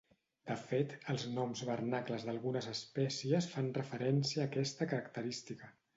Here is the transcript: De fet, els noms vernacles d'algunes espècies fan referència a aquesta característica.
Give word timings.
De 0.51 0.53
fet, 0.61 0.93
els 1.13 1.25
noms 1.33 1.61
vernacles 1.67 2.25
d'algunes 2.29 2.69
espècies 2.73 3.51
fan 3.55 3.69
referència 3.79 4.45
a 4.47 4.53
aquesta 4.53 4.93
característica. 4.95 5.75